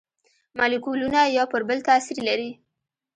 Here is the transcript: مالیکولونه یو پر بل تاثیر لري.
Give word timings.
مالیکولونه 0.57 1.19
یو 1.37 1.45
پر 1.51 1.61
بل 1.69 1.79
تاثیر 1.87 2.17
لري. 2.27 2.49